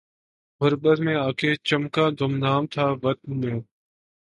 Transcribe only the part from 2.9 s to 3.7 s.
وطن میں